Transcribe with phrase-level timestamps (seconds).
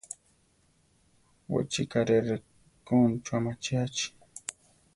[1.51, 2.37] We chi karee re
[2.87, 4.07] Koncho amachíachi.